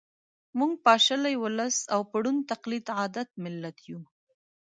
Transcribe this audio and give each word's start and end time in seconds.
که 0.57 0.65
پاشلی 0.85 1.35
ولس 1.43 1.77
او 1.93 2.01
په 2.11 2.17
ړوند 2.23 2.47
تقلید 2.51 2.85
عادت 2.97 3.29
ملت 3.43 3.77
یو 3.89 4.01